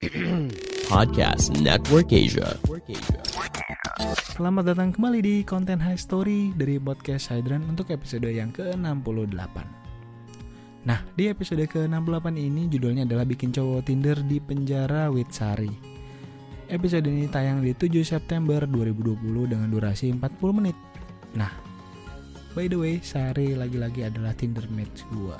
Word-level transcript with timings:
Podcast 0.88 1.60
Network 1.60 2.08
Asia. 2.08 2.56
Selamat 4.32 4.72
datang 4.72 4.96
kembali 4.96 5.20
di 5.20 5.34
konten 5.44 5.76
High 5.76 6.00
Story 6.00 6.56
dari 6.56 6.80
podcast 6.80 7.28
Hydran 7.28 7.68
untuk 7.68 7.92
episode 7.92 8.24
yang 8.32 8.48
ke-68. 8.48 9.56
Nah, 10.88 11.04
di 11.12 11.28
episode 11.28 11.60
ke-68 11.68 12.32
ini 12.32 12.72
judulnya 12.72 13.04
adalah 13.04 13.28
bikin 13.28 13.52
cowok 13.52 13.84
Tinder 13.84 14.16
di 14.24 14.40
penjara 14.40 15.12
with 15.12 15.28
Sari. 15.36 15.68
Episode 16.72 17.04
ini 17.04 17.28
tayang 17.28 17.60
di 17.60 17.76
7 17.76 18.00
September 18.00 18.64
2020 18.64 19.52
dengan 19.52 19.68
durasi 19.68 20.16
40 20.16 20.56
menit. 20.64 20.80
Nah, 21.36 21.52
by 22.56 22.72
the 22.72 22.78
way, 22.80 23.04
Sari 23.04 23.52
lagi-lagi 23.52 24.08
adalah 24.08 24.32
Tinder 24.32 24.64
match 24.72 25.04
gua. 25.12 25.36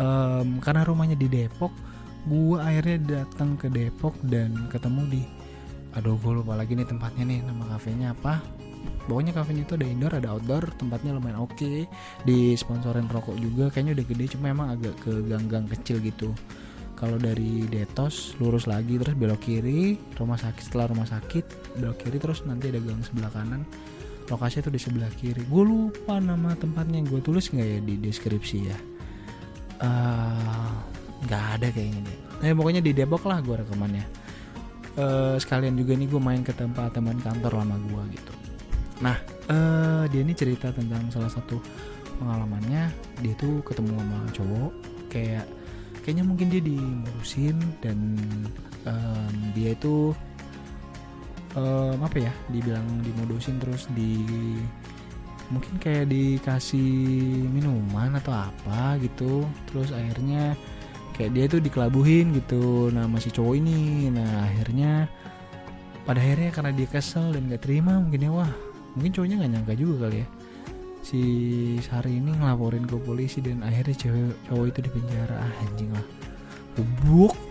Em, 0.00 0.64
karena 0.64 0.80
rumahnya 0.80 1.20
di 1.20 1.28
Depok, 1.28 1.90
gua 2.28 2.68
akhirnya 2.68 3.24
datang 3.24 3.56
ke 3.56 3.72
Depok 3.72 4.16
dan 4.28 4.68
ketemu 4.68 5.02
di 5.08 5.22
aduh 5.90 6.14
gue 6.22 6.32
lupa 6.38 6.54
lagi 6.54 6.78
nih 6.78 6.86
tempatnya 6.86 7.26
nih 7.26 7.40
nama 7.42 7.66
kafenya 7.76 8.14
apa. 8.14 8.38
Pokoknya 9.10 9.34
kafenya 9.34 9.66
itu 9.66 9.74
ada 9.74 9.86
indoor 9.86 10.12
ada 10.14 10.28
outdoor 10.32 10.64
tempatnya 10.78 11.18
lumayan 11.18 11.42
oke. 11.42 11.90
Di 12.22 12.54
sponsorin 12.54 13.10
rokok 13.10 13.36
juga 13.42 13.68
kayaknya 13.74 13.98
udah 13.98 14.06
gede 14.06 14.24
cuma 14.38 14.46
emang 14.54 14.68
agak 14.70 14.94
ke 15.02 15.12
gang-gang 15.26 15.66
kecil 15.66 15.98
gitu. 15.98 16.30
Kalau 16.94 17.16
dari 17.16 17.64
Detos 17.66 18.36
lurus 18.38 18.68
lagi 18.68 19.00
terus 19.00 19.16
belok 19.16 19.40
kiri 19.40 19.96
rumah 20.20 20.36
sakit 20.36 20.62
setelah 20.68 20.92
rumah 20.92 21.08
sakit 21.08 21.76
belok 21.80 21.96
kiri 22.06 22.16
terus 22.20 22.44
nanti 22.46 22.70
ada 22.70 22.78
gang 22.78 23.02
sebelah 23.02 23.32
kanan. 23.34 23.66
Lokasinya 24.30 24.70
tuh 24.70 24.74
di 24.76 24.80
sebelah 24.80 25.10
kiri. 25.18 25.42
Gue 25.50 25.64
lupa 25.66 26.22
nama 26.22 26.54
tempatnya 26.54 27.02
gue 27.02 27.18
tulis 27.18 27.50
nggak 27.50 27.66
ya 27.66 27.78
di 27.82 27.94
deskripsi 27.98 28.58
ya. 28.62 28.78
Eh, 29.80 30.69
nggak 31.28 31.44
ada 31.58 31.68
kayaknya 31.72 32.00
deh 32.08 32.18
nah 32.40 32.56
pokoknya 32.56 32.80
di 32.80 32.92
Depok 32.96 33.28
lah 33.28 33.44
gue 33.44 33.56
rekamannya 33.60 34.04
Eh, 34.98 35.36
sekalian 35.38 35.78
juga 35.78 35.94
nih 35.94 36.10
gue 36.10 36.18
main 36.18 36.42
ke 36.42 36.50
tempat 36.50 36.98
teman 36.98 37.14
kantor 37.22 37.62
lama 37.62 37.78
gue 37.78 38.18
gitu. 38.18 38.32
Nah, 39.00 39.16
eh 39.46 40.04
dia 40.10 40.20
ini 40.26 40.34
cerita 40.34 40.74
tentang 40.74 41.06
salah 41.14 41.30
satu 41.30 41.62
pengalamannya. 42.18 42.90
Dia 43.22 43.34
tuh 43.38 43.62
ketemu 43.62 43.94
sama 43.96 44.18
cowok 44.34 44.72
kayak 45.08 45.46
kayaknya 46.02 46.24
mungkin 46.26 46.50
dia 46.50 46.62
dimurusin 46.62 47.56
dan 47.78 48.18
em, 48.84 49.34
dia 49.54 49.78
itu 49.78 50.10
em, 51.54 51.96
apa 52.02 52.18
ya? 52.18 52.32
Dibilang 52.50 52.84
dimodusin 53.06 53.62
terus 53.62 53.86
di 53.94 54.26
mungkin 55.54 55.78
kayak 55.78 56.10
dikasih 56.10 57.46
minuman 57.46 58.18
atau 58.18 58.34
apa 58.34 58.98
gitu. 58.98 59.46
Terus 59.70 59.94
akhirnya 59.94 60.58
kayak 61.20 61.36
dia 61.36 61.44
tuh 61.52 61.60
dikelabuhin 61.60 62.32
gitu. 62.32 62.88
Nah 62.88 63.04
masih 63.04 63.28
cowok 63.36 63.60
ini. 63.60 64.08
Nah 64.08 64.48
akhirnya 64.48 65.04
pada 66.08 66.24
akhirnya 66.24 66.48
karena 66.48 66.72
dia 66.72 66.88
kesel 66.88 67.36
dan 67.36 67.52
gak 67.52 67.68
terima 67.68 68.00
mungkin 68.00 68.24
ya 68.24 68.32
wah 68.32 68.48
mungkin 68.96 69.12
cowoknya 69.12 69.36
nggak 69.44 69.52
nyangka 69.52 69.74
juga 69.76 70.08
kali 70.08 70.24
ya. 70.24 70.26
Si 71.04 71.20
Sari 71.84 72.16
ini 72.16 72.32
ngelaporin 72.32 72.88
ke 72.88 72.96
polisi 72.96 73.44
dan 73.44 73.60
akhirnya 73.60 73.92
cewek 74.00 74.32
cowok 74.48 74.64
itu 74.72 74.78
di 74.80 74.90
penjara. 74.96 75.36
Ah, 75.44 75.52
anjing 75.68 75.92
lah. 75.92 76.06
Bubuk 76.72 77.36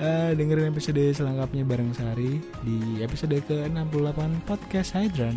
Eh, 0.00 0.32
dengerin 0.32 0.72
episode 0.72 1.12
selengkapnya 1.12 1.60
bareng 1.60 1.92
Sari 1.92 2.40
di 2.64 3.04
episode 3.04 3.36
ke-68 3.44 4.48
podcast 4.48 4.96
Hydran. 4.96 5.36